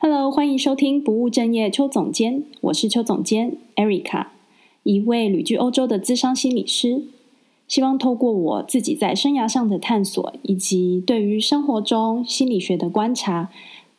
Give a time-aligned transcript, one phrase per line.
[0.00, 4.28] Hello，欢迎收听不务正业邱总监，我是邱总监 Erica，
[4.84, 7.02] 一位旅居欧洲的资商心理师。
[7.66, 13.50] 希望透过我自己在生涯上的探索，以及对于生活中心理学的观察，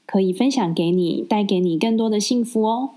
[0.05, 2.91] 可以分享给你，带给你更多的幸福哦。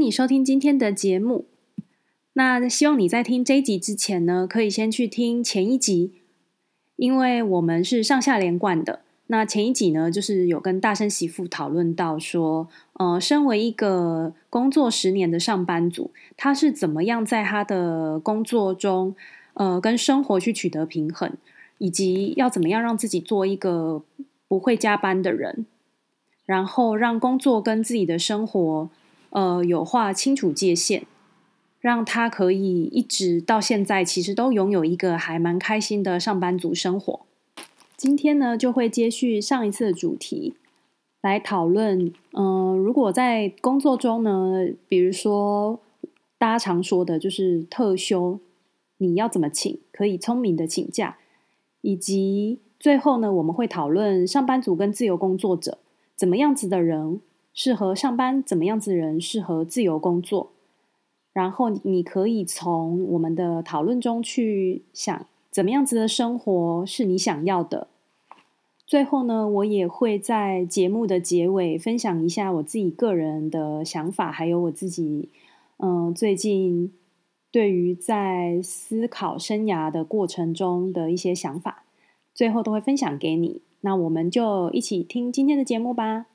[0.00, 1.46] 你收听今天的节目。
[2.34, 6.12] 那希望你在听这一集之前呢，可以先去听前一集，
[6.96, 9.00] 因为我们是上下连贯的。
[9.28, 19.16] 那前一集呢，就是有跟大声媳妇讨论到说，呃，身为一个工作十年的上班族，他是怎么样在他的工作中，
[19.54, 21.32] 呃，跟生活去取得平衡，
[21.78, 24.04] 以及要怎么样让自己做一个
[24.46, 25.66] 不会加班的人，
[26.44, 28.90] 然后让工作跟自己的生活。
[29.36, 31.02] 呃，有划清楚界限，
[31.78, 37.20] 让他可以一直到现在，其实都拥有一个还蛮开心的上班族生活。
[37.98, 40.54] 今天呢，就会接续上一次的主题
[41.20, 42.10] 来讨论。
[42.32, 45.80] 嗯、如果在工作中呢，比如说
[46.38, 48.40] 大家常说的就是特休，
[48.96, 49.78] 你要怎么请？
[49.92, 51.18] 可以聪明的请假，
[51.82, 55.76] 以及最后呢，我们会讨论上班族跟自由工作者
[56.16, 57.20] 怎么样子的人。
[57.56, 60.52] 适合上班怎么样子人适合自由工作，
[61.32, 67.88] 然后你可以从我们的讨论中去想怎么样子的生活是你想要的。
[68.86, 75.30] 最后呢，我也会在节目的结尾分享一下我自己个人的想法，还有我自己
[75.78, 76.92] 嗯最近
[77.50, 81.84] 对于在思考生涯的过程中的一些想法，
[82.34, 83.62] 最后都会分享给你。
[83.80, 86.26] 那我们就一起听今天的节目吧。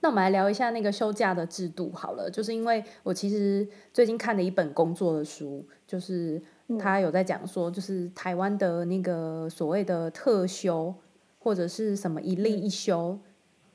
[0.00, 6.40] 那我们来聊一下那个休假的制度好了，就是因为我其实最近看了一本工作的书，就是
[6.78, 10.94] 他有在讲说，就是台湾的那个所谓的特休
[11.40, 13.18] 或者是什么一例一休，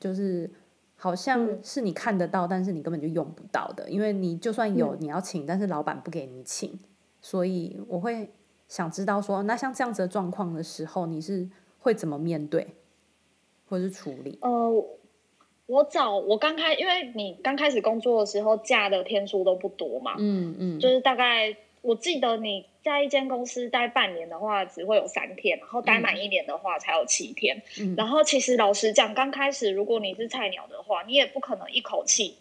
[0.00, 0.50] 就是
[0.96, 6.78] 好像是你看得到，但是你根本就用不到的，因为你就算有你要请，但是老板不给你请，
[7.20, 8.32] 所以我会
[8.66, 11.46] 想知道说，那像这样子的状况的时候，你是
[11.80, 12.76] 会怎么面对
[13.68, 14.38] 或者是处理？
[14.40, 14.82] 哦。
[15.66, 27.62] 我早我刚开，因为你刚开始工作的时候，假的天数都不多嘛，嗯嗯，就是大概我记得你在一间公司待半年的话，只会有三天，然后待满一年的话才有七天。
[27.80, 32.34] 嗯，然后其实老实讲，刚开始如果你是菜鸟的话，你也不可能一口气，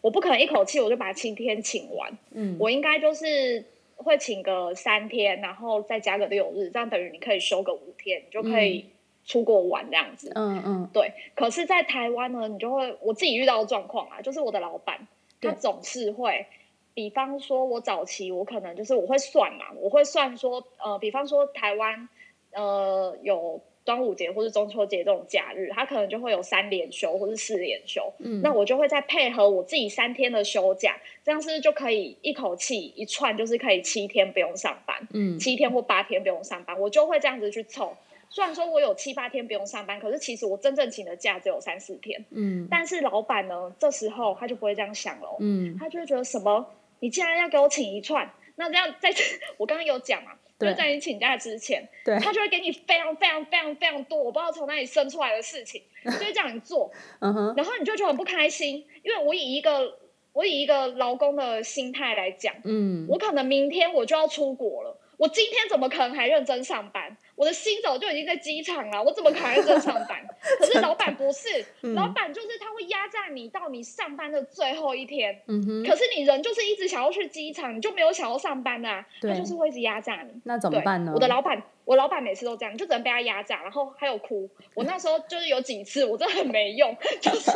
[0.00, 3.62] 我不可能一口气我就把七天请完，嗯，我应该就是
[3.96, 8.86] 会请个三天，然后再加个六日，这样等于你可以休个五天，你就可以。
[9.24, 11.12] 出国玩这样子，嗯嗯，对。
[11.34, 15.06] 可是，在台湾呢，你就会我自己遇到的状况啊，就是我的老板
[15.40, 16.46] 他总是会，
[16.94, 22.08] 比方说，我早期我可能就是我会算嘛，我会算说，呃，比方说台湾
[22.52, 37.96] 呃有端午节或是中秋节这种假日，他可能就会有三连休或是四连休，嗯，那我就会再配合我自己三天的休假，这样是不是就可以一口气一串，就是可以七天不用上班，嗯，七天或八天不用上班，我就会这样子去凑。
[38.30, 42.24] 虽然说我有七八天不用上班，可是其实我真正请的假只有三四天。
[42.30, 45.36] 嗯，但是老板呢，这时候他就不会这样想了。
[45.40, 46.64] 嗯，他就会觉得什么？
[47.00, 49.12] 你既然要给我请一串，那这样在
[49.58, 50.32] 我刚刚有讲嘛？
[50.58, 56.92] 对，就在你请假之前，对，他就会给你非常非常非常非常多，我不知道从哪里生出来的事情，就会叫你做。
[57.18, 59.98] 嗯哼，然后你就觉得很不开心，因为我以一个
[60.34, 64.99] 我以一个劳工的心态来讲，嗯，我可能明天我就要出国了。
[65.20, 67.14] 我今天怎么可能还认真上班？
[67.34, 70.18] 我的心早就已经在机场了，我怎么可能认真上班？
[70.58, 75.42] 可是老板不是，嗯、老板就是他会压榨你到你上班的最后一天。
[75.46, 75.84] 嗯哼。
[75.84, 79.06] 可是你人就是一直想要去机场，你就没有想要上班啊？
[79.20, 79.30] 对。
[79.30, 80.40] 他就是会一直压榨你。
[80.44, 81.12] 那怎么办呢？
[81.14, 84.48] 我的老板，我老板每次都这样，就只能被他压榨，然后还有哭。
[84.72, 86.96] 我那时候就是有几次，我真的很没用。
[87.20, 87.50] 就是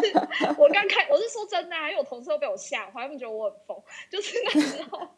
[0.58, 3.82] 我刚开，我是说真的啊，因为我同事都被我吓，他们觉得我很疯。
[4.10, 5.08] 就是那时候。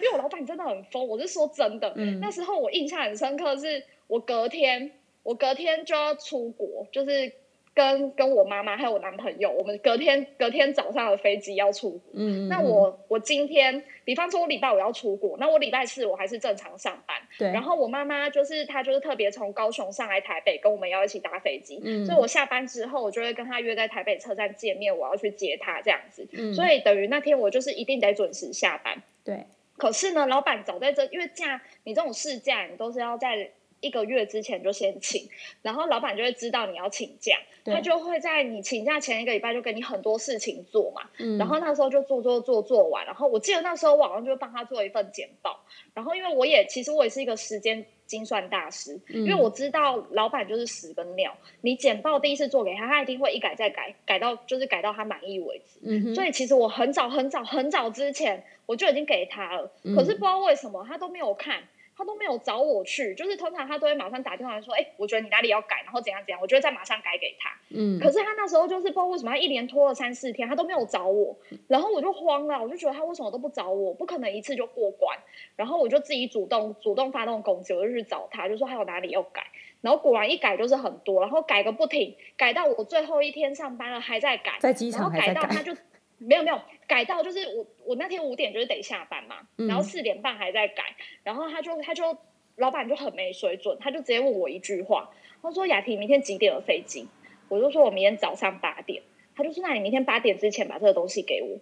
[0.00, 1.92] 因为我老板真的很疯，我是说真的。
[1.96, 4.92] 嗯，那时候我印象很深刻，是我隔天，
[5.22, 7.32] 我隔天就要出国，就是
[7.74, 12.00] 跟跟我妈妈还有我男朋友，我们隔天隔天早上的飞机要出国。
[12.12, 17.16] 嗯，那我我今天，比方说我礼拜五要出国，那我礼拜四我还是正常上班。
[17.38, 17.48] 对。
[17.50, 21.80] 然后我妈妈就是她就是特别从高雄上来台北，跟我们要一起搭飞机。
[21.82, 22.04] 嗯。
[22.04, 26.28] 所以我下班之后，我就会跟她约在台北车站见面，我要去接她这样子。
[26.32, 26.52] 嗯。
[26.52, 29.02] 所以等于那天我就是一定得准时下班。
[29.24, 29.46] 对。
[29.78, 33.50] 可是呢，老板早在这，因为假你这种事假，你都是要在。
[33.82, 35.28] 一个月之前就先请，
[35.60, 37.36] 然后老板就会知道你要请假，
[37.66, 41.02] 他就会在你请假前一个礼拜就给你很多事情做嘛。
[41.18, 45.60] 嗯，然后那时候就做做做做完，然后我记得那时候我好像就帮他做一份简报，
[45.92, 55.80] 然后因为我也其实我也是一个时间精算大师，嗯，因为我知道老板就是屎跟尿，你简报第一次做给他，他一定会一改再改，改到就是改到他满意为止。
[55.82, 61.60] 嗯，所以其实我很早很早很早之前我就已经给他了，嗯，可是不知道为什么他都没有看。
[62.02, 71.36] 他都没有找我去，就是通常他都会马上打电话来说：“哎、欸，我觉得你哪里要改，然后怎样怎样，我就会再马上改给他。”嗯，可是他那时候就是不知道为什么，他一连拖了三四天，他都没有找我，
[71.68, 75.16] 然后我就慌了，我就觉得他为什么都不找我，不可能一次就过关，
[75.54, 79.46] 然后我就自己主动主动发动攻击，我就去找他，就说还有哪里要改，
[79.80, 85.80] 然后果然一改就是很多，然后改个不停，改到我最后一天上班了还在改，在机场还在改，然后改到他就。
[86.26, 92.16] 没有没有改到，就是我我那天五点就是得下班嘛，嗯、然后四点半还在改，然后他就他就
[92.56, 95.10] 老板就很没水准，他就直接问我一句话，
[95.42, 97.08] 他说雅婷明天几点的飞机？
[97.48, 99.02] 我就说我明天早上八点，
[99.34, 101.58] 他就说那你明天八点之前把这个东西给我。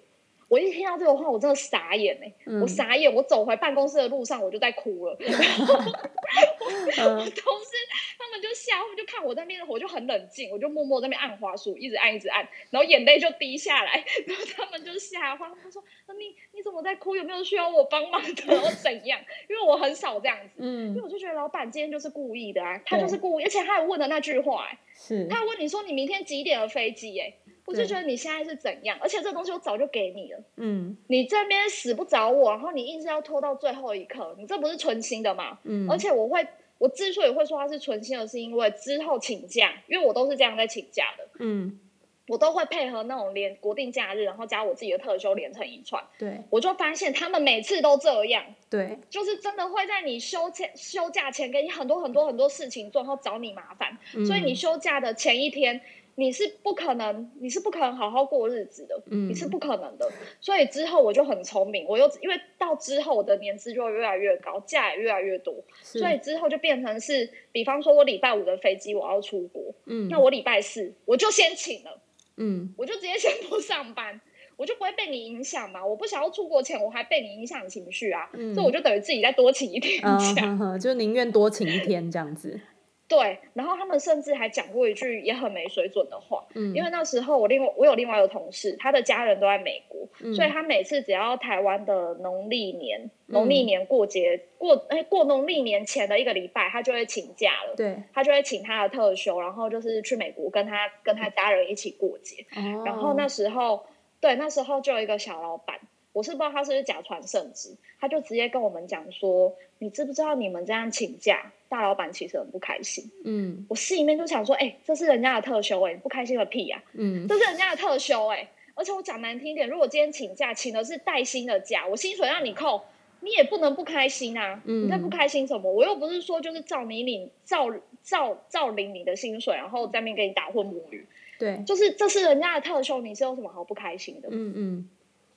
[0.51, 2.61] 我一听到这个话，我真的傻眼哎、欸嗯！
[2.61, 5.17] 我傻眼，我走回办公室的路上，我就在哭了。
[5.23, 5.33] 然
[5.63, 7.71] 后我 同事
[8.19, 14.05] 他们就吓，他们就看我在那边，我就很冷静，我就默默在那边按滑鼠，一直按，一直按，然后眼泪就滴下来。
[14.27, 17.15] 然后他们就吓坏，他们说：“那你你怎么在哭？
[17.15, 18.43] 有没有需要我帮忙的？
[18.61, 27.27] 我怎样？”因为我很少这样子，嗯，因为我就觉得老板今天就是故意的啊，他就是故意，而且他还问了那句话、欸，是他还问你说你明天几点的飞机、欸？
[27.47, 27.50] 哎。
[27.71, 30.41] 我就觉得你现在是怎样，而且这东西我早就给你了。
[30.57, 35.59] 嗯，你这边死不找我，然后你硬是要拖到最后一刻，你这不是存心的吗？
[35.63, 36.45] 嗯，而且我会，
[36.79, 41.29] 我之所以会说他是存心的，是因为之后请假，因为我都是这样在请假的。
[41.39, 41.79] 嗯，
[42.27, 46.03] 我都会配合那种连国定假日，然后加我自己的特休连成一串。
[46.19, 48.45] 对，我就发现他们每次都这样。
[48.69, 53.97] 对，就是真的会在你休前休假前给你很多很多很多事情做，然后找你麻烦。
[54.17, 55.81] 嗯，所以你休假的前一天。
[56.21, 60.07] 你是不可能，你是不可能好好过日子的，嗯，你是不可能的。
[60.39, 71.99] 所以之后我就很聪明，我又因为到之后我的年资就会越来越高，假也越来越多，所以之后就变成是，比方说我礼拜五的飞机我要出国，嗯，那我礼拜四我就先请了，
[72.37, 74.21] 嗯，我就直接先不上班，
[74.59, 75.85] 我就不会被你影响嘛。
[75.85, 80.03] 我不想要出国前我还被你影响情绪啊，嗯，所以我就等于自己再多请一天
[80.37, 82.61] 假，嗯，就宁愿多请一天这样子。
[83.11, 103.85] 对，然后他们甚至还讲过一句也很没水准的话，嗯，因为那时候我另外我有另外一个同事，他的家人都在美国，嗯，所以他每次只要台湾的农历年，嗯，农历年过节过哎过农历年前的一个礼拜，他就会请假了，对，他就会请他的特休，然后就是去美国跟他跟他家人一起过节，哦，然后那时候
[104.21, 105.77] 对那时候就有一个小老板。
[106.13, 116.83] 我是不知道他是不是假传圣旨，他就直接跟我们讲说：“你知不知道你们这样请假，大老板其实很不开心。”嗯，我心里面就想说：“哎、欸，这是人家的特休、欸，哎，不开心个屁呀！
[116.95, 122.83] 嗯，这是人家的特休、欸，哎，而且我讲难听一点，如果今天请假，请的是带薪的假，我薪水让你扣，
[123.21, 124.61] 你也不能不开心啊！
[124.65, 125.73] 嗯、你在不开心什么？
[125.73, 127.73] 我又不是说就是照你领，照
[128.03, 131.07] 照照领你的薪水，然后在那边给你打混母语。
[131.39, 134.29] 对，就是这是人家的特休，你是有什么好不开心的？
[134.33, 134.91] 嗯嗯。”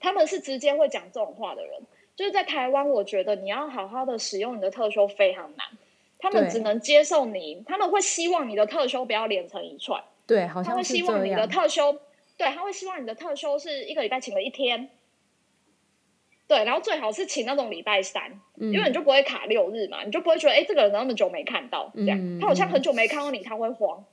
[0.04, 1.80] 他们是直接会讲这种话的人，
[2.14, 5.66] 就是在台湾，我觉得你要好好的使用你的特休非常难，
[6.20, 11.98] 他们只能接受你，他们会希望你的特休不要连成一串，对，好像他会希望你的特休，
[12.38, 14.90] 对，他会希望你的特休是一个礼拜请了一天，
[16.50, 24.04] 对，然后最好是请那种礼拜三，嗯，因为你就不会卡六日嘛，你就不会觉得哎，这个人那么久没看到，这样，嗯，他好像很久没看到你，他会慌。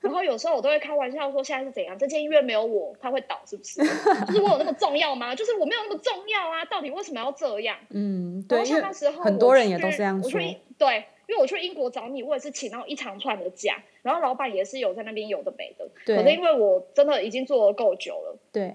[0.00, 1.98] 然后有时候我都会开玩笑说，现在是怎样？
[1.98, 3.80] 这间医院没有我，他会倒是不是？
[4.26, 5.34] 就是我有那么重要吗？
[5.34, 6.64] 就是我没有那么重要啊？
[6.66, 7.76] 到底为什么要这样？
[7.90, 8.58] 嗯，对。
[8.58, 10.26] 然后像那时候很多人也都这样说。
[10.26, 15.88] 我去，对，因为我去英国找你，我也是请到一长串的假，然后老板也是有在那边有的没的。
[16.06, 16.16] 对。
[16.16, 18.74] 可是因为我真的已经做了够久了，对，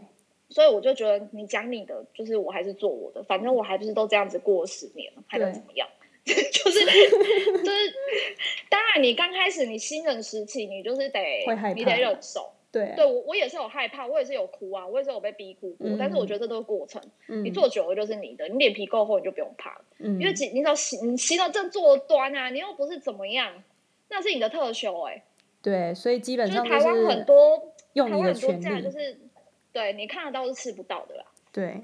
[0.50, 5.88] 所以我就觉得你讲你的，就是我还是做我的，反正我还不是都这样子过了十年了，还能怎么样？
[6.25, 7.94] 就是就是，
[8.70, 11.20] 当然你刚开始你新人时期，你就是得
[11.75, 12.50] 你得忍受。
[12.72, 15.88] 对、啊，对我我也是有害怕，我也是有哭啊，我也是有被逼哭过。
[15.88, 19.80] 嗯、但是我觉得这都是过程，嗯、你做久了就是你的，你脸皮够厚，你就不用怕。
[20.00, 23.62] 嗯，因为你你知道行你行得正坐端啊，你又不是怎么样，
[24.10, 25.24] 那是你的特修哎、欸。
[25.62, 29.20] 对，所以基本上就是台湾很多用你的权利，就是
[29.72, 31.25] 对你看得到是吃不到的啦。
[31.51, 31.82] 对。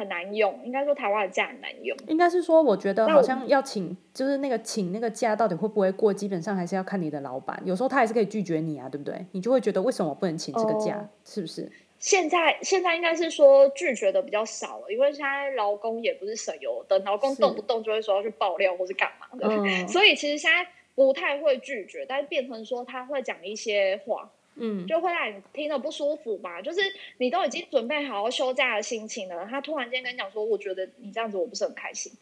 [0.00, 1.94] 很难用，应该说台湾的假很难用。
[2.08, 7.60] 应该是说，我觉得好像要请，就是那个请那个假到底会不会过，基本上还是要看你的老板。
[7.66, 9.26] 有时候他还是可以拒绝你啊，对不对？
[9.32, 10.96] 你就会觉得为什么我不能请这个假？
[10.96, 11.70] 哦、是不是？
[11.98, 24.30] 现在现在应该是说拒绝的比较少了，因为现在劳工也不是省油的，劳工动不动就会说要去爆料或是干嘛的，嗯、所以其实现在不太会拒绝，但是变成说他会讲一些话。
[24.56, 26.60] 嗯，就会让你听得不舒服吧。
[26.60, 26.80] 就是
[27.18, 32.12] 你都已经准备好好休假的心情了，他突然间跟你讲说：“我觉得你这样子我不是很开心。”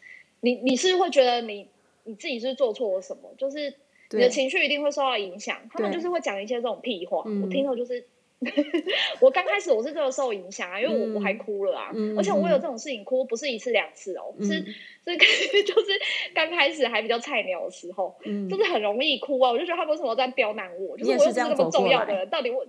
[0.40, 1.66] 你你是会觉得你
[2.04, 3.30] 你自己是做错了什么？
[3.37, 3.75] 就是
[4.11, 5.61] 你的情绪一定会受到影响。
[5.70, 8.06] 他们就是会讲一些这种屁话，我听到就是。
[9.21, 15.16] 我刚开始我是这个受影响啊，因为我我还哭了啊，嗯、而且我有这种事情哭不是一次两次哦，嗯、是是
[15.64, 15.87] 就是
[16.33, 22.64] 刚开始还比较菜鸟的时候，嗯、就是很容易哭啊，我就觉得他为什么在刁难我，就是我又不是那么重要的人，到底我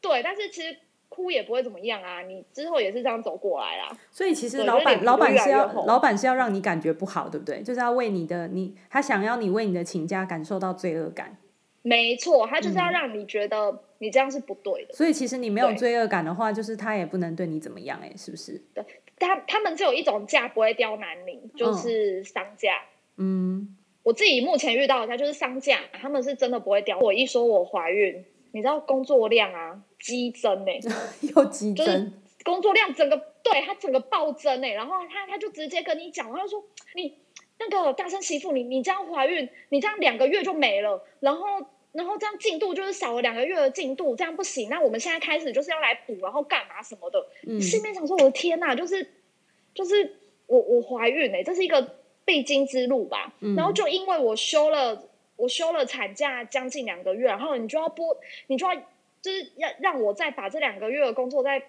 [0.00, 0.76] 对，但是其实
[1.08, 3.96] 哭也不会怎么样啊，你之后也是这样走过来啦。
[4.10, 7.62] 所以其实老板老板是要老板是要让你感觉不好，对不对？
[7.62, 11.36] 就是要为你的你，他想要你为你的请假感受到罪恶感。
[11.82, 14.92] 没错，他就是要让你觉得你这样是不对的。
[14.92, 18.60] 嗯、所以其实你没有罪恶感的话，就是他也不能对你怎么样，哎，是不是？
[18.74, 18.84] 对，
[19.16, 22.82] 他他们只有一种价不会刁难你，就是商家。
[23.16, 26.98] 嗯，我自己目前遇到的假就是商家，他们是真的不会刁。
[26.98, 30.80] 我一说我怀孕，你知道工作量啊激增哎，
[31.36, 36.64] 又激增，就是工作量整个对他整个暴增哎，然后他他就直接跟你讲，他就说
[36.96, 37.22] 你。
[37.64, 44.68] 那个大声媳妇，你你这样怀孕，你这样两个月就没了，然后然后这样进度就是少了两个月的进度，这样不行。
[44.68, 47.26] 那我们现在开始就是要来补，然后干嘛什么的。
[47.46, 49.06] 嗯，心里面想说，我的天呐，就是
[49.74, 53.34] 就是我我怀孕哎、欸，这是一个必经之路吧。
[53.40, 58.16] 嗯，然后就因为我休了我休了产假将近两个月，然后你就要播，
[58.48, 58.74] 你就要
[59.20, 61.62] 就是要让我再把这两个月的工作再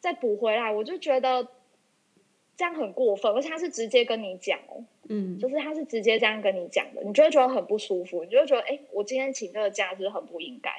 [0.00, 1.48] 再补回来，我就觉得。
[2.56, 10.70] 这样很过分，而且他是直接跟你讲哦，嗯，就是他是直接这样跟你讲的，你就会觉得很不舒服，你就会觉得，哎，我今天请这个假是很不应该。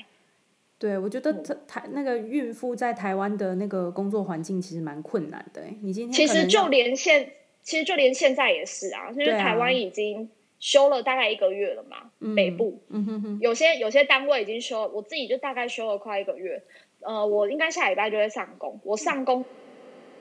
[0.78, 1.32] 对，我觉得
[1.68, 5.62] 台、嗯、那个孕妇在台湾的那个工作环境其实蛮困难的。
[5.82, 10.30] 你今天其实就连现，其实就连现在也是啊，因为台湾已经
[10.60, 16.62] 休了大概一个月了嘛，嗯、北部，嗯哼哼，有些有些单位已经休了，我自己就大概休了快一个月，
[17.00, 19.46] 呃，我应该下礼拜就会上工，我上工。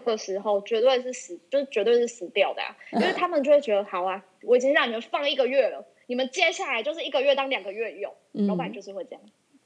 [0.04, 2.76] 的时候绝对是死，就是绝对是死掉的啊！
[2.92, 9.20] 因为他们就会觉得，好啊，我已经让你们放一个月了，你们接下来就是一个月当两个月用，嗯、老板就是会这样。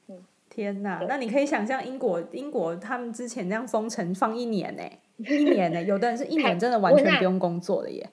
[0.07, 1.05] 嗯，天哪！
[1.07, 8.09] 那你可以想象英国，英国他们之前那样封城放一年呢、欸，一年呢、欸，有的人是一年真的完全不用工作的耶，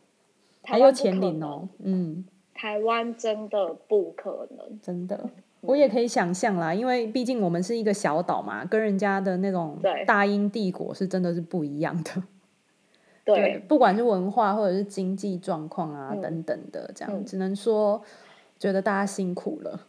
[0.63, 1.69] 还有钱领哦。
[1.79, 5.31] 嗯，台湾真的不可能，真的。
[5.67, 12.23] 我也可以想象啦，因为毕竟我们是一个小岛嘛，跟人家的那种大英帝国是真的是不一样的。
[13.25, 18.01] 对，对，不管是文化或者是经济状况啊、嗯、等等的，这样、嗯、只能说
[18.59, 19.81] 觉得大家辛苦了。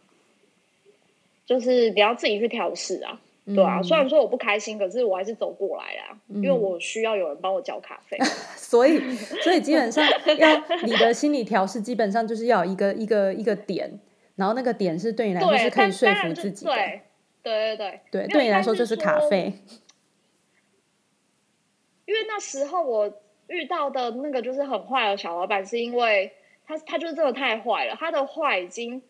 [1.46, 3.80] 就是你要自己去调试啊，嗯、对啊。
[3.80, 8.18] 虽然说我不开心，可是我还是走过来了，嗯、因为我需要有人帮我交卡费。
[8.56, 8.98] 所以，
[9.42, 10.04] 所以基本上
[10.36, 14.00] 要你的心理调试，基本上就是要一个一个一个点。
[14.38, 17.02] 然后那个点是对你来说是可以说服自己的，对
[17.42, 17.78] 对对
[18.10, 19.52] 对，对，对你来说就是卡费。
[22.06, 26.32] 因为那时候我遇到的那个就是很坏的小老板，是因为
[26.66, 29.02] 他他就是真的太坏了，他的坏已经。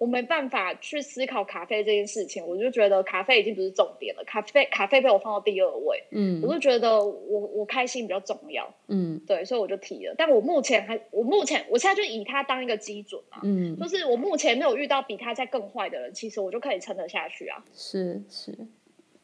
[0.00, 10.14] 我没办法去思考咖啡这件事情，我就觉得咖啡已经不是重点了，咖啡咖啡被我放到第二位，嗯，我就觉得我我开心比较重要，嗯，对，所以我就提了。
[10.16, 18.56] 但我目前还，我目前我现在就以他当一个基准嘛，嗯，就是我目前没有遇到比他再更坏的人，其实我就可以撑得下去啊，是是，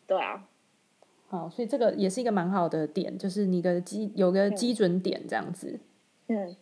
[0.06, 0.46] 对啊，
[1.28, 5.80] 好，所以这个也是一个蛮好的点，就是你的基有个基准点这样子，
[6.26, 6.36] 嗯。
[6.36, 6.56] 嗯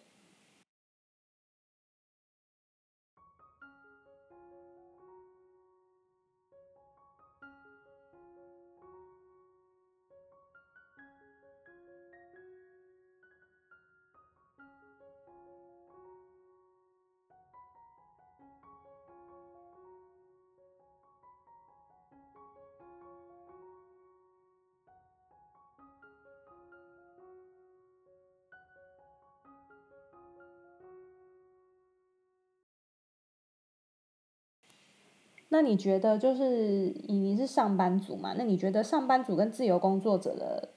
[35.54, 38.34] 那你觉得，就是你你是上班族嘛？
[38.36, 40.70] 那你觉得上班族跟自由工作者的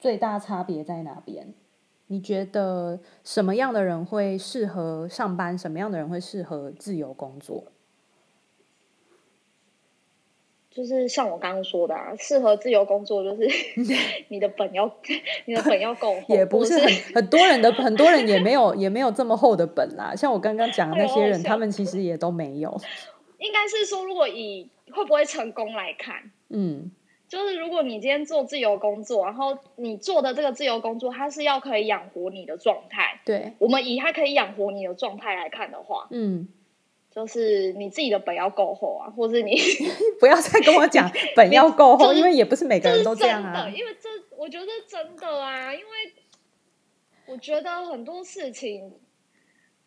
[0.00, 1.54] 最大差别在哪边？
[2.08, 5.56] 你觉得什么样的人会适合上班？
[5.56, 7.66] 什么样的人会适合自由工作？
[10.72, 13.48] 就是像我刚刚说的啊，适合自由工作就是
[14.26, 14.92] 你的本要
[15.44, 20.16] 你的本要够厚，也不是很很多人的很多人也没有也没有这么厚的本啦。
[20.16, 22.76] 像我刚刚讲的那些人，他们其实也都没有。
[23.38, 26.90] 应该是说，如果以会不会成功来看，嗯，
[27.28, 36.48] 就是如果你今天做自由工作，然后你做的这个自由工作，它是要可以养活你的状态，对，我们以它可以养活你的状态来看的话，嗯。
[37.08, 39.56] 就是你自己的本要够厚啊，或者你
[40.20, 43.54] 不要再跟我讲 本要够厚，就是，因为也不是每个人都这样啊。
[43.54, 46.12] 真的，因为这我觉得真的啊，因为
[47.24, 48.92] 我觉得很多事情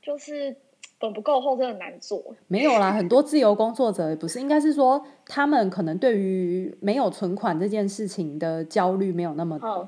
[0.01, 0.57] 就是
[0.99, 2.21] 本不够厚，真的难做。
[2.47, 9.87] 没有啦，很多自由工作者也不是，应该是说他们可能对于没有存款这件事情的焦虑没有那么多，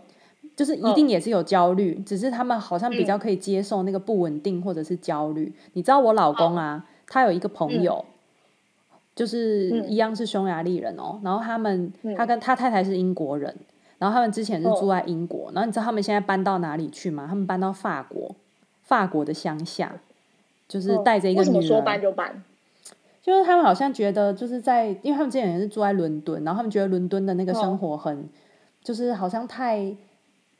[0.55, 5.53] 就是一定也是有焦虑，只是他们好像比较可以接受那个不稳定或者是焦虑。
[5.73, 6.85] 你知道我老公啊？
[7.07, 8.05] 他有一个朋友，
[8.91, 11.15] 嗯、就是一样是匈牙利人哦。
[11.15, 13.53] 嗯、然后他们，他跟他太太是英国人。
[13.97, 15.49] 然后他们之前是住在英国。
[15.49, 17.25] 哦、然后你知道他们现在搬到哪里去吗？
[17.27, 18.33] 他们搬到法国，
[18.83, 19.93] 法国的乡下，
[20.71, 21.55] 就是带着一个女人。
[21.55, 22.43] 为什么说搬就搬？
[23.21, 28.23] 就是他们好像觉得，就是在，因为他们之前也是住在伦敦，然后他们觉得伦敦的那个生活很，哦、
[28.83, 29.95] 就是好像太。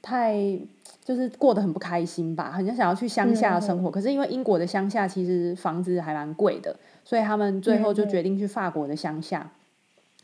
[0.03, 0.59] 太
[1.05, 3.91] 就是过得很不开心吧，很想想要去乡下的生活。
[3.91, 6.75] 可是因为英国的乡下其实房子还蛮贵的，
[7.05, 9.51] 所以他们最后就决定去法国的乡下。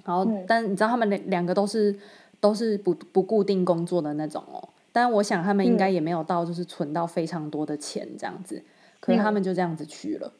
[0.04, 1.96] 然后，但你知道他们两两个都是
[2.40, 4.68] 都是不不固定工作的那种哦。
[4.92, 8.64] 但我想他们应该也没有到就是存到非常多的钱这样子，
[9.00, 10.34] 可是他们就这样子去了。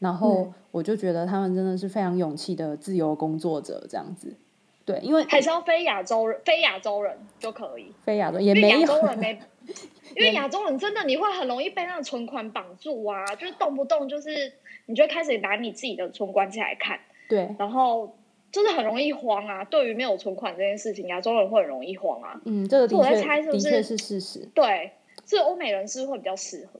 [0.00, 4.36] 然后我就觉得他们真的是非常勇气的自由工作者这样子。
[4.84, 7.90] 对，因为还是要非亚洲人，非亚洲人就可以。
[8.02, 9.40] 非亚洲也没有，亚洲人没，
[10.14, 14.52] 因为亚洲人真的你会很容易被那个存款绑住啊，就是动不动就是
[14.84, 17.00] 你就开始拿你自己的存款起来看，
[17.30, 18.14] 对，然后
[18.52, 19.64] 就是很容易慌啊。
[19.64, 22.38] 对于没有存款这件事情，亚洲人会很容易慌啊。
[22.44, 24.46] 嗯，这个我在猜是不是，的确是事实。
[24.54, 24.92] 对，
[25.24, 26.78] 所以欧美人是会比较适合。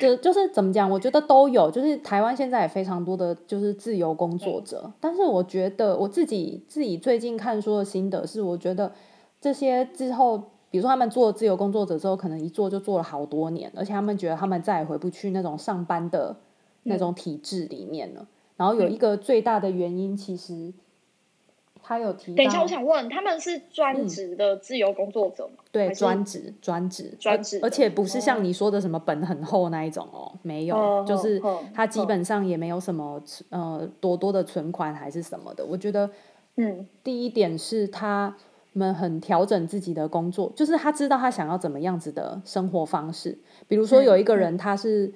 [0.00, 0.90] 就就是怎么讲？
[0.90, 8.92] 我觉得都有，就是台湾现在也非常多的就是自由工作者，嗯、但是我觉得我自己自己最近看书的心得是，我觉得
[9.40, 10.38] 这些之后，
[10.70, 16.36] 比如说他们做自由工作者之后，可能一做就做了好多年，而且他们觉得他们再也回不去那种上班的
[16.84, 18.22] 那种体制里面了。
[18.22, 20.72] 嗯、然后有一个最大的原因，其实。
[21.86, 22.34] 他有提。
[22.34, 25.52] 等一下，我想问，他们是专职的自由工作者吗？
[25.58, 31.38] 嗯、对，专职，专职，专职，而且不是像你说的什么本很厚那一种哦，没有，哦、就是
[31.74, 35.62] 他基本上也没有什么呃多多的存款还是什么的。
[35.66, 36.08] 我觉得，
[36.56, 38.34] 嗯，第一点是他
[38.72, 43.38] 们很调整自己的工作，就是他知道他想要怎么样子的生活方式。
[43.68, 45.14] 比如说有一个人，他是、嗯、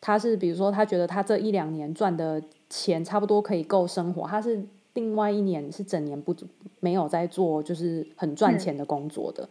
[0.00, 4.64] 他是，比如说他觉得他这一两年赚的钱差不多可以够生活，他是。
[4.94, 6.34] 另外一年是整年不
[6.80, 9.48] 没有在做，就是很赚钱的工作的，嗯、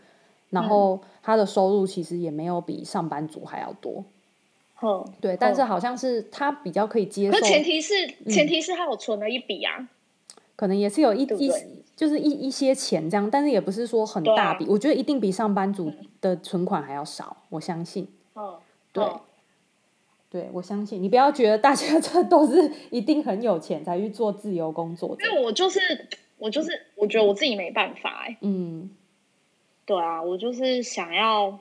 [0.49, 4.03] 然后他的收入其实也没有比上班族还要多。
[4.81, 7.37] 嗯、对，但是好像是他比较可以接受。
[7.37, 7.93] 可前提是，
[8.25, 9.87] 嗯、前提是他有存了一笔啊，
[10.55, 11.51] 可能也是有一一
[11.95, 14.65] 就是一一些钱这样，但是也不是说很大笔。
[14.65, 18.07] 啊、我觉得一定比上班族的存款还要少，我相信。
[18.35, 18.55] 嗯、
[18.91, 19.05] 对。
[20.33, 25.79] 对，我相信你不要觉得大家这都是一定很有钱才去做自由工作，因为我就是
[26.39, 28.89] 我就是我觉得我自己没办法哎，嗯，
[29.85, 31.59] 对啊，我就是想要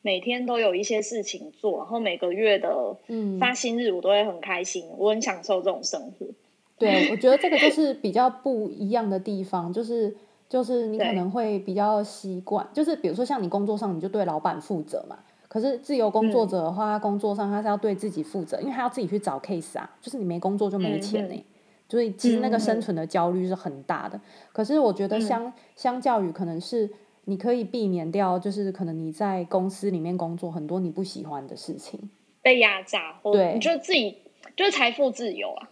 [0.00, 2.96] 每天都有一些事情做，然后每个月的
[3.38, 6.26] 发薪日我都会很开心，嗯、我很享受这种生活。
[6.78, 10.16] 对，我觉得这个就是比较不一样的地方，就是
[10.48, 15.18] 就是你可能会比较习惯，就是比如说像你工作上你就对老板负责嘛。
[15.52, 19.90] 可是自由工作者的话，他工作上他是要对自己负责，因为他要自己去找 case 啊。
[20.00, 21.44] 就是你没工作就没钱呢，
[21.90, 24.18] 所以其实那个生存的焦虑是很大的。
[24.50, 26.88] 可是我觉得相相较于可能是
[27.26, 32.00] 你可以避免掉，就是可能你在公司里面工作很多你不喜欢的事情，
[32.40, 34.16] 被压榨，对，你觉得自己
[34.56, 35.68] 就是财富自由啊。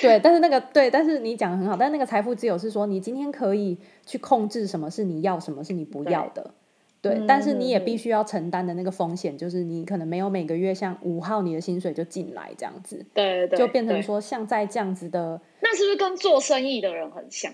[0.00, 3.76] 对，但是那个对，但是你讲的很好，但是那个财富自由是说你今天可以
[4.06, 6.52] 去控制什么是你要，什么是你不要的。
[7.00, 17.52] 对，但是你也必须要承担的那个风险，就是你可能没有每个月像五号你的薪水就进来这样子，对对，就变成说像在这样子的，那是不是跟做生意的人很像？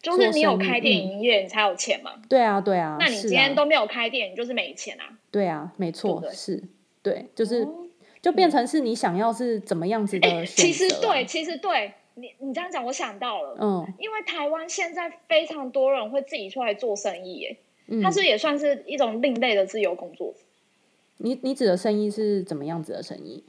[0.00, 2.10] 就是你有开店营业，你才有钱嘛？
[2.28, 2.96] 对啊，对啊。
[2.98, 5.04] 那你今天都没有开店，你就是没钱啊？
[5.30, 6.60] 对啊，没错，是，
[7.02, 7.68] 对，就是
[8.20, 10.44] 就变成是你想要是怎么样子的？
[10.44, 17.56] 其实对，其实对你你这样讲，我想到了，嗯，因为台湾现在非常多人会自己出来做生意，耶。
[18.00, 20.32] 他是也算是一种另类的自由工作。
[21.18, 23.44] 你你指的生意是怎么样子的生意？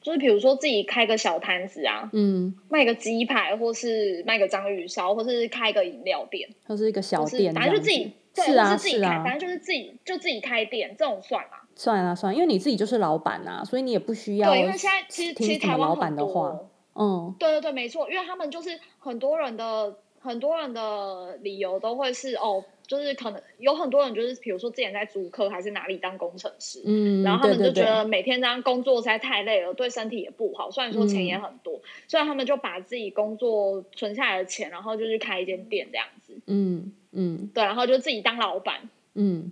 [0.00, 11.58] 就是比如说自己开个小摊子啊，嗯，卖个鸡排，或是卖个章鱼烧，或是开个饮料店，或是一个小店，反正就自己，对，是啊，是自己开，啊、反正就是自己就自己开店，这种算吗？
[11.76, 14.50] 算啊算，因为你自己就是老板啊，所以你也不需要。
[14.50, 16.58] 对，因为现在其实其实台湾老板的话，
[16.94, 22.64] 嗯，对对对，没错，因为他们就是很多人的很多人的理由都会是哦。
[22.92, 30.70] 就是可能有很多人，就是比如说之前在租客还是哪里当工程师，嗯，然后他们就觉得每天这样工作实在太累了，对身体也不好。
[30.70, 36.38] 虽然说钱也很多，嗯、所以他们就把自己工作存下来的钱，然后就去开一间店这样子。
[36.46, 38.86] 嗯嗯，对，然后就自己当老板。
[39.14, 39.50] 嗯，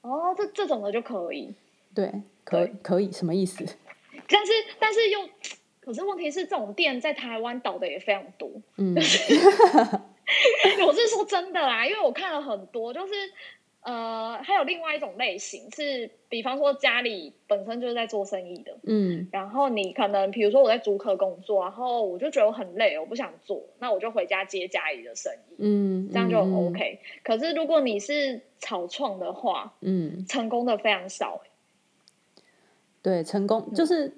[0.00, 1.52] 哦，这这种的就可以。
[1.94, 2.10] 对，
[2.42, 3.66] 可以可以，什么意思？
[4.30, 5.20] 但是但是又，
[5.80, 8.50] 可是问题是，这种店在台湾倒的也非常多。
[8.78, 8.96] 嗯。
[10.86, 13.12] 我是说真的啦，因为我看了很多，就是
[13.82, 26.98] 呃，还有另外一种类型是，比方说家里本身就是在做生意的，嗯，然后你可能比如说我在租客工作，然后我就觉得我很累，我不想做，那我就回家接家里的生意，嗯，这样就很 OK。
[27.00, 31.40] 嗯，可是如果你是草创的话，嗯，成功的非常少。
[33.00, 34.12] 对，成功就是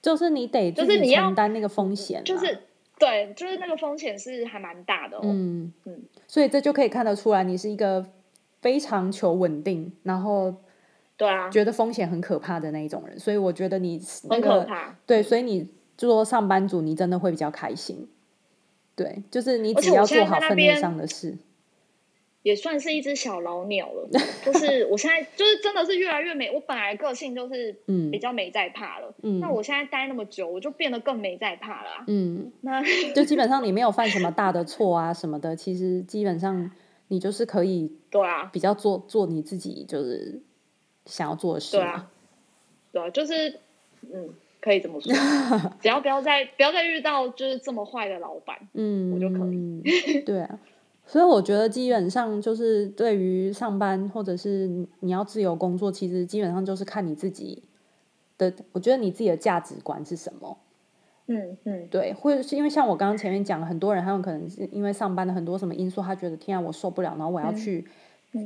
[0.00, 2.56] 就是你得就是你要承担那个风险，就是。
[2.98, 5.20] 对，就是那个风险是还蛮大的哦。
[5.24, 8.06] 嗯嗯，所以这就可以看得出来，你是一个
[8.60, 10.54] 非常求稳定，然后
[11.16, 13.18] 对啊，觉得风险很可怕的那一种人。
[13.18, 14.96] 所以我觉得你那个很可怕。
[15.06, 18.08] 对，所以你做上班族，你真的会比较开心。
[18.96, 21.36] 对，就是你只要做好分内上的事。
[22.44, 24.06] 也算是一只小老鸟了，
[24.44, 32.82] 就是 我现在就是真的是越来越没，我本来个性就是嗯比较没在怕了，嗯，那我现在待那么久，我就变得更没在怕了，啊，嗯，那
[33.14, 36.70] 就基本上你没有犯什么大的错啊什么的，其实基本上
[37.08, 40.42] 你就是可以 对啊，比较做做你自己就是
[41.06, 42.10] 想要做的事，对啊，
[42.92, 43.58] 对啊，就是
[44.12, 44.28] 嗯
[44.60, 45.14] 可以这么说，
[45.80, 50.58] 只要不要再不要再遇到就是这么坏的老板，嗯，我就可以，对啊。
[51.06, 57.62] 所以我觉得基本上就是对于上班或者是你要自由工作，其实基本上就是看你自己
[58.38, 58.52] 的。
[58.72, 60.56] 我觉得你自己的价值观是什么？
[61.26, 67.86] 嗯嗯，对，或者是因为像我刚刚前面讲，很多人他们可能是因为上班的很多什么因素，他觉得天啊我受不了，然后我要去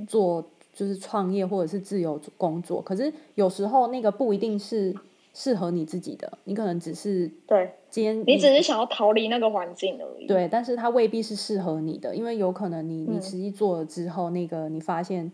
[0.06, 2.82] 做就是创业或者是自由工作。
[2.82, 4.94] 可是有时候那个不一定是。
[5.38, 10.26] 适合你自己的，你可能只是对，今天你只是想要逃离那个环境而已。
[10.26, 15.30] 对，但是它未必是适合你的，因为有可能你你实际做了之后，嗯、那个你发现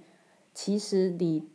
[0.53, 1.49] 其实你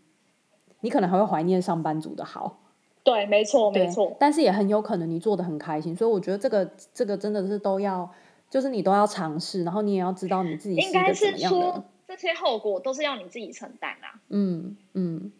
[0.79, 2.57] 你可能还会怀念上班族的好。
[3.03, 4.17] 对，没错，没错。
[4.19, 8.09] 但是也很有可能你做的很开心，所以我觉得这个这个真的是都要，
[8.49, 14.19] 就是你都要尝试，然后你也要知道你自己应该是说这些后果都是要你自己承担啊。
[14.29, 15.31] 嗯嗯。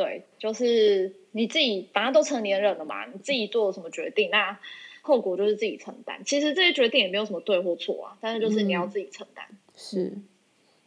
[0.00, 4.58] 对，就是你自己，反正都成年人了嘛，你自己做了什么决定，那
[5.02, 6.24] 后果就是自己承担。
[6.24, 9.44] 其实这些决定也没有什么对或错啊，但是就是你要自己承担。
[9.50, 10.14] 嗯、是，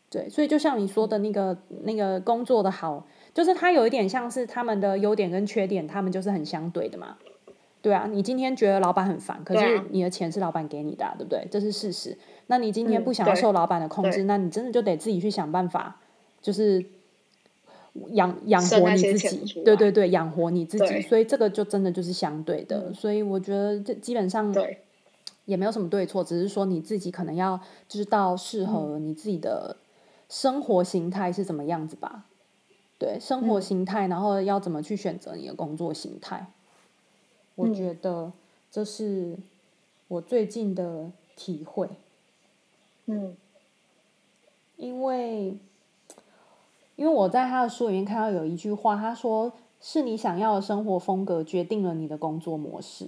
[0.10, 7.20] 对，所以就像你说的那个那个工作的好，就是它有一点像是他们的优点跟缺点，他们就是很相对的嘛。
[7.84, 11.48] 对啊，你今天觉得老板很烦，可是你的钱是老板给你的、啊，对不对？
[11.52, 12.18] 这是事实。
[12.48, 16.02] 那你今天不想要受老板的控制，嗯、那你真的就得自己去想办法，
[16.42, 16.84] 就是。
[18.14, 24.54] 养养活你自己，对对对，养活你自己，所以这个就真的就是相对的，嗯、所以我觉得这基本上
[25.46, 29.78] 也没有什么对错，只是说你自己可能要知道适合你自己的
[30.28, 32.26] 生活形态是怎么样子吧，
[32.98, 36.48] 对，生活形态，然后要怎么去选择你的工作形态，
[37.54, 38.32] 我觉得
[38.72, 39.38] 这是
[40.08, 41.90] 我最近的体会，
[43.06, 43.38] 嗯，
[44.78, 45.58] 因为。
[46.96, 53.08] 因为我在他的书里面看到有一句话，他说：“是你想要的生活风格决定了你的工作模式。”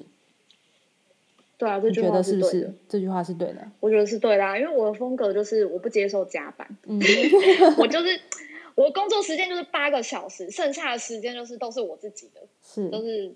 [1.58, 2.50] 对啊，这句话是对的。
[2.50, 3.72] 是是这句话是对的。
[3.80, 6.68] 我觉得是对的啊，因为我的风格就是我不接受加班。
[6.86, 7.00] 嗯，
[7.80, 8.20] 我就是
[8.76, 13.34] 我的工作时间就是八个小时，剩下的时间就是都是我自己的，是都是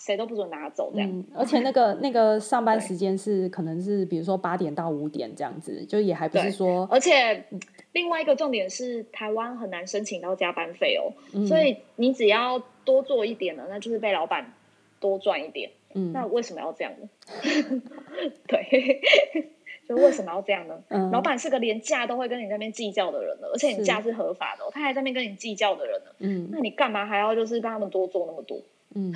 [0.00, 1.08] 谁都不准拿走这样。
[1.08, 7.44] 嗯，而且那个那个上班时间是可能是比如说八点到五点这样子，就也还不是说，而且。
[7.92, 14.54] 另外一个重点是，台湾很难申请到加班费哦，嗯、所以你只要多做一点呢，那就是被老板
[15.00, 15.68] 多赚一点。
[15.94, 17.08] 嗯，那为什么要这样呢？
[18.46, 19.00] 对，
[19.88, 20.80] 就为什么要这样呢？
[20.86, 26.10] 嗯、老板是个连假都会跟你那边计较的人了，而且你假是合法的，哦，他还在那边跟你计较的人呢。
[26.20, 28.60] 嗯，那你干嘛还要就是帮他们多做那么多？
[28.94, 29.12] 嗯，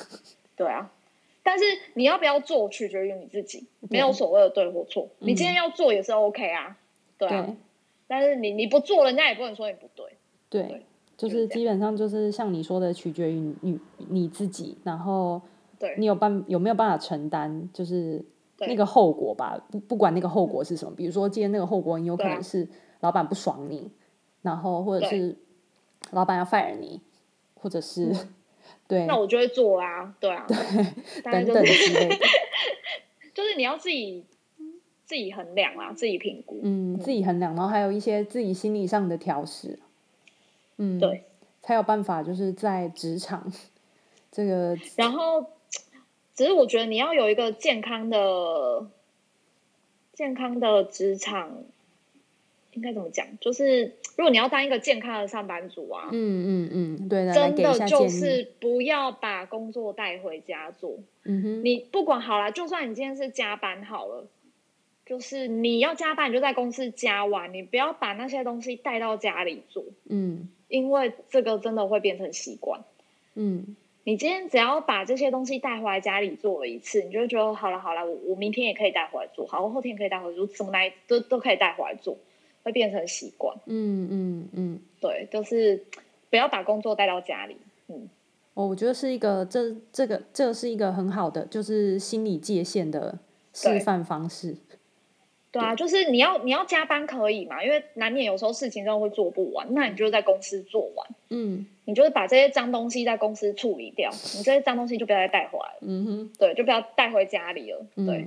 [0.56, 0.90] 对啊。
[1.42, 5.08] 但是你要不要做，取决于你自己，没有所谓的对或错。
[5.20, 6.76] 嗯、你今天要做也是 OK 啊，
[7.16, 7.56] 对
[8.06, 10.12] 但是你你不做，人家也不能说你不对。
[10.50, 10.82] 对，
[11.16, 13.78] 就是基本上就是像你说的，取决于你
[14.08, 15.40] 你自己，然后
[15.78, 18.22] 对你有办有没有办法承担，就是
[18.60, 19.58] 那个后果吧。
[19.70, 22.68] 不不管那个后果是什么，比如说今天那个后果，你有可能是
[23.00, 23.90] 老板不爽你，
[24.42, 25.36] 然后或者是
[26.10, 27.00] 老板要 fire 你，
[27.54, 28.14] 或者是
[28.86, 30.56] 对，那我就会做啊，对啊，对，
[31.22, 32.16] 等等之类的。
[33.34, 34.24] 就是你要自己
[35.04, 39.78] 自己衡量啊，自己评估，嗯，自己衡量，然后还有一些自己心理上的调试，
[40.76, 41.24] 嗯，对，
[41.62, 43.52] 才有办法就是在职场
[44.32, 44.76] 这个。
[44.96, 45.50] 然后，
[46.34, 48.86] 只是我觉得你要有一个健康的、
[50.12, 51.64] 健康的职场。
[52.72, 53.26] 应该怎么讲？
[53.40, 53.84] 就是
[54.16, 60.98] 如果你要当一个健康的上班族啊，嗯嗯嗯，对的，真的就是不要把工作带回家做。
[61.24, 64.26] 嗯哼，你不管好了，就算你今天是加班好了，
[65.04, 69.84] 就是你要加班，你就在公司加完，你不要把那些东西带到家里做。
[70.08, 72.80] 嗯，因为这个真的会变成习惯。
[73.34, 82.16] 嗯，你今天只要把这些东西带回来家里做了一次，你就会觉得好了好了，我我明天也可以带回来做，好，我后天可以带回来做，怎么来都都可以带回来做。
[82.68, 85.82] 会变成习惯，嗯嗯嗯，对，就是
[86.28, 87.56] 不要把工作带到家里，
[87.88, 88.06] 嗯，
[88.52, 93.18] 哦，我觉得是一个这这个这是一个很好的，就是心理界限的
[93.54, 94.52] 示范方式。
[94.52, 94.76] 对，
[95.52, 95.62] 对。
[95.62, 108.26] 啊，就是你要你要加班可以嘛，因为难免有时候事情真的会做不完，那你就在公司做完，嗯，你就是把这些脏东西在公司处理掉，你这些脏东西就不要再带回来了，嗯哼，对，就不要带回家里了，对。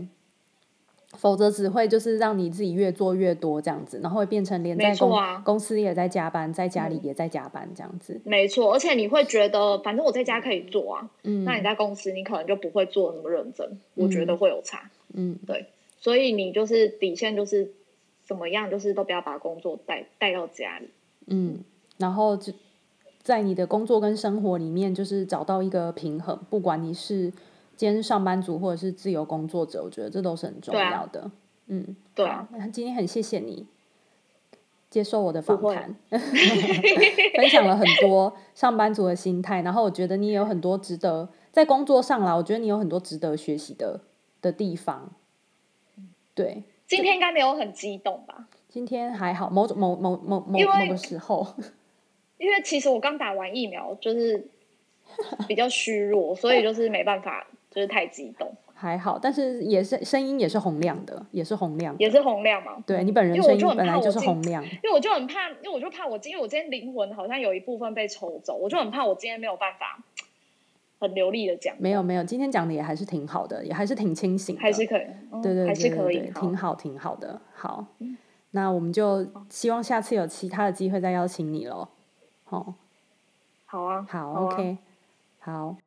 [1.14, 8.20] 嗯否则只会就是让你自己越做越多这样子，然后会变成连在公、啊、公司也在加班，在家里也在加班这样子。
[8.24, 14.90] 没错，而且你会觉得反正我在家可以做啊，嗯，那你在公司你可能就不会做那么认真，嗯、我觉得会有差。
[15.14, 15.66] 嗯，对，
[16.00, 17.70] 所以你就是底线就是
[18.26, 20.90] 怎么样，就是都不要把工作带带到家里。
[21.28, 21.60] 嗯，
[21.98, 22.54] 然后就
[23.22, 27.34] 在你的工作跟生活里面，就是找到一个平衡，不管你是。
[27.82, 31.22] 今天上班族或者是自由工作者，我觉得这都是很重要的。
[31.22, 31.32] 啊、
[31.66, 32.48] 嗯，对啊。
[32.72, 33.66] 今天很谢谢你
[34.88, 39.64] 接受我的访谈， 分享了很多上班族的心态。
[39.64, 44.02] 然后我觉得你也有很多值得在工作上啦，我觉得你有很多值得学习的
[44.44, 45.10] 的地方。
[46.36, 48.48] 对，今天应该没有很激动吧？
[48.70, 51.48] 今天还好，某种某某某某某个时候，
[52.38, 54.46] 因为其实我刚打完疫苗，就是
[55.48, 57.48] 比较虚弱，所以就是没办法。
[57.72, 62.84] 就是太激动，还好，但是也是声音也是洪亮的，也是洪亮，也是洪亮嘛。
[62.86, 70.04] 对，你本人声音本来就是洪亮，因为我就很怕，因为我就怕我今，因为我今天灵魂好像有一部分被抽走，我就很怕我今天没有办法
[71.00, 71.74] 很流利的讲。
[71.80, 75.06] 没有没有，今天讲的也还是挺好的，也还是挺清醒的，还是可以，
[75.42, 77.40] 对对对，还是可以，挺好挺好的。
[77.54, 77.86] 好，
[78.52, 81.88] 那我们就希望下次有其他的机会再邀请你喽。
[82.44, 82.74] 好，
[83.66, 84.78] 好啊，好，OK，
[85.40, 85.78] 好。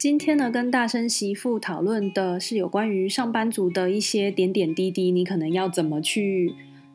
[0.00, 6.54] 今天呢，跟大声媳妇讨论的是有关于上班族的一些点点滴滴，你可能要怎么去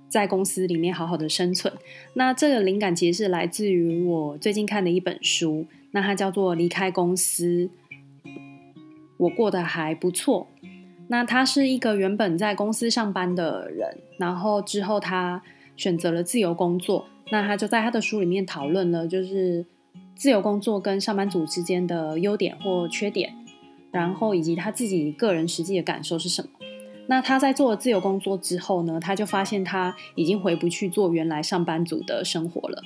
[0.10, 1.72] 在公司里面好好的生存。
[2.16, 7.70] 那这个灵感其实是来自于我最近看的一本书，那它叫做《离开公司，
[9.18, 10.48] 我过得还不错》。
[11.08, 15.44] 那他是一个原本在公司上班的人，然后之后他
[15.78, 17.06] 选择了自由工作。
[17.30, 19.64] 那他就在他的书里面讨论了，就是。
[20.16, 23.36] 自由工作跟上班族之间的优点或缺点，
[23.92, 26.50] 然后以及他自己个人实际的感受是什么？
[27.08, 32.82] 那他在做了自由工作之后呢，他就发现他已经回不去做原来上班族的生活了。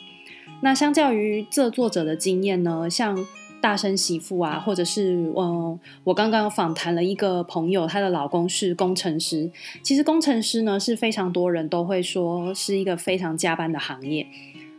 [0.61, 3.25] 那相较于这作者的经验呢，像
[3.61, 9.49] 大声媳妇啊，或者是嗯，我刚刚访谈了一个朋友，她的老公是工程师。
[9.83, 14.27] 其实工程师呢是非常多人都会说是一个非常加班的行业。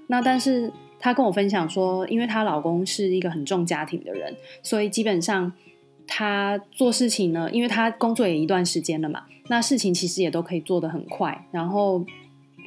[0.08, 0.72] 那但是。
[1.00, 5.52] 她跟我分享说，因为她老公是一个很重家庭的人，所以基本上
[6.06, 12.04] 她做事情呢，因为她工作也一段时间了嘛，那事情其实也都可以做得很快，然后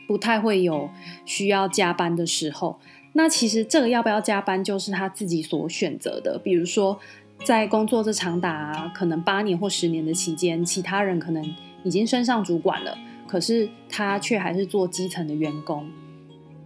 [0.07, 0.89] 不太会有
[1.25, 2.79] 需要加班的时候。
[3.13, 6.39] 那其实这个要不要加班，就是她自己所选择的。
[6.39, 6.99] 比如说，
[7.45, 15.87] 在工作这长达可能八年或十年的期间，其他人可能已经升上主管了，可是她却还是做基层的员工。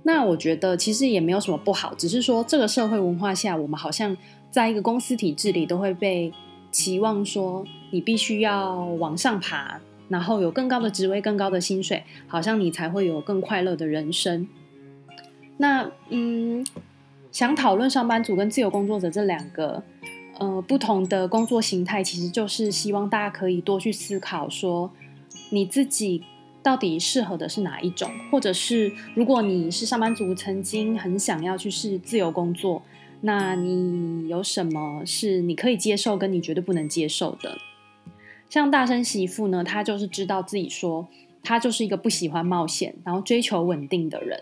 [0.08, 4.16] 那我觉得其实也没有什么不好，只是说这个社会文化下，我们好像
[4.50, 6.32] 在一个公司体制里都会被
[6.72, 14.48] 期望说你必须要往上爬，然后有更高的职位、更高的薪水，好像你才会有更快乐的人生。
[15.58, 16.66] 那嗯，
[17.30, 19.84] 想讨论上班族跟自由工作者这两个
[20.40, 24.90] 呃，不同的工作形态，其实就是希望大家可以多去思考，说
[25.50, 26.24] 你自己
[26.68, 32.82] 到底适合的是哪一种，或者是如果你是上班族，曾经很想要去试自由工作，
[33.22, 37.58] 那你有什么是你可以接受，跟你绝对不能接受的？
[38.50, 41.08] 像大生媳妇呢，她就是知道自己说，
[41.42, 44.38] 她就是一个不喜欢冒险，然后追求稳定的人。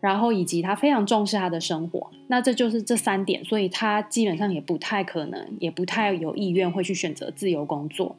[0.00, 8.16] 然后以及他非常重视他的生活，那这就是这三点，所以他基本上也不太可能，也不太有意愿会去选择自由工作。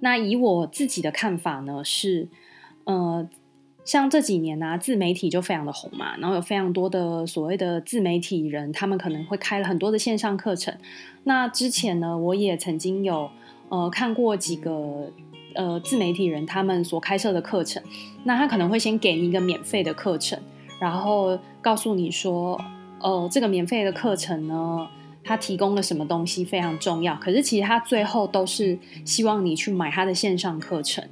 [0.00, 2.28] 那以我自己的看法呢，是，
[2.84, 3.28] 呃，
[3.84, 10.74] 像这几年啊，自媒体就非常的红嘛，然后有非常多的所谓的自媒体人，他们可能会开了很多的线上课程。
[11.24, 13.30] 那之前呢，我也曾经有
[13.68, 15.12] 呃看过几个。
[15.54, 17.82] 呃，自媒体人他们所开设的课程，
[18.22, 20.38] 那他可能会先给你一个免费的课程，
[20.78, 22.60] 然后告诉你说，
[23.00, 24.86] 呃，这个免费的课程呢，
[25.28, 27.14] 他提供了什么东西非常重要。
[27.16, 31.06] 可是其实他最后都是希望你去买他的线上课程，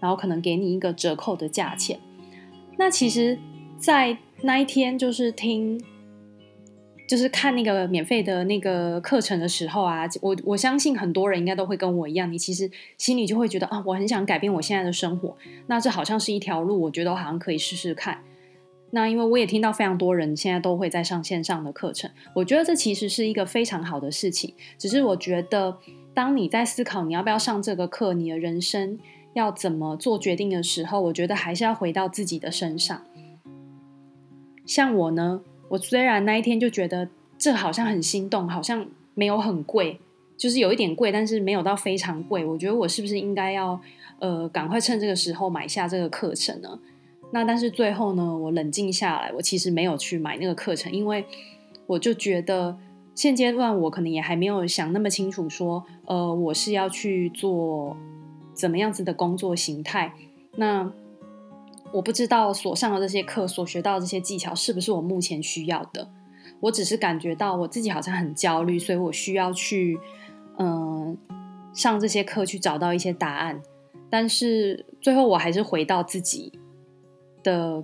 [0.00, 2.00] 然后可能给你一个折扣的价钱。
[2.78, 3.38] 那其实，
[3.78, 5.78] 在那一天就是听。
[7.08, 15.34] 就是看那个免费的那个课程的时候啊，我我相信很多人应该都会跟我一样，你其实心里就会觉得啊，我很想改变我现在的生活，
[15.68, 18.22] 那这好像是一条路，我觉得我好像可以试试看。
[18.90, 24.54] 那因为我也听到非常多人现在都会在上线上的课程，我觉得这其实是一个非常好的事情。
[24.76, 25.78] 只是我觉得，
[26.14, 28.98] 当你在思考你要不要上这个课，你的人生
[29.34, 33.04] 要怎么做决定的时候，我觉得还是要回到自己的身上。
[34.64, 35.42] 像我呢。
[35.70, 40.00] 我虽然那一天就觉得这好像很心动，好像没有很贵，
[40.34, 42.42] 就是有一点贵，但是没有到非常贵。
[42.42, 43.78] 我觉得我是不是应该要
[44.18, 46.78] 呃赶快趁这个时候买下这个课程呢？
[47.30, 51.24] 那但是最后呢，我冷静下来，我其实没有去买那个课程，因为
[51.86, 52.78] 我就觉得
[53.14, 57.96] 现阶段我可能也还没有想那么清楚说，呃我是要去做
[58.54, 60.14] 怎么样子的工作形态。
[60.56, 60.90] 那
[61.92, 66.10] 我不知道所上的这些课，所学到的这些技巧是不是我目前需要的。
[66.60, 69.98] 我只是感觉到我自己好像很焦虑，所以我需要去
[70.58, 71.16] 嗯、
[71.72, 73.62] 上这些课去找到一些答案。
[74.10, 76.52] 但是最后我还是回到自己
[77.48, 77.82] 的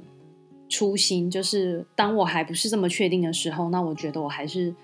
[0.69, 4.75] 初心，就是当我还不是这么确定的时候，那我觉得我还是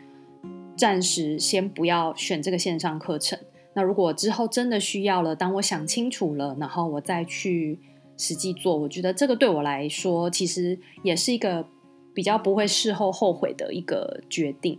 [0.77, 3.39] 暂时先不要选这个线上课程。
[3.75, 7.79] 那如果之后真的需要了，当我想清楚了，然后我再去。
[8.23, 11.67] 实际做，我觉得这个对我来说，其实也是一个
[12.13, 14.79] 比较不会事后后悔的一个决定。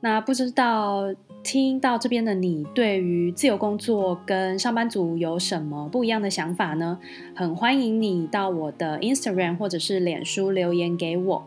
[0.00, 6.98] 那不知道听到这边的你，对于自由工作跟上班族有什么不一样的想法呢？
[7.34, 11.46] 很欢迎你到我的 Instagram 或者是脸书留言给我。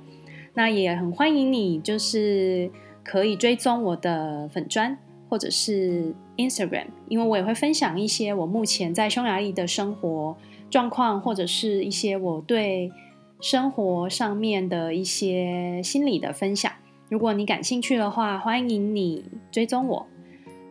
[0.54, 2.72] 那也很欢迎你，就是
[3.04, 4.98] 可以追踪我的粉专。
[5.30, 10.36] 或者是 Instagram，因为我也会分享一些我目前在匈牙利的生活
[10.70, 12.92] 状况，或者是一些我对
[13.40, 16.70] 生活上面的一些心理的分享。
[17.12, 20.08] 如果你感兴趣的话，欢迎你追踪我。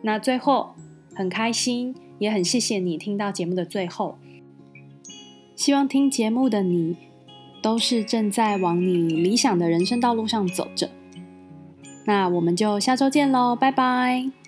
[0.01, 0.71] 那最后
[1.13, 4.17] 很开心，也很谢谢你听到节目的最后。
[5.55, 6.97] 希望听节目的你
[7.61, 10.89] 都是正在往你理想的人生道路上走着。
[12.05, 14.40] 那我们就下周见喽，拜拜。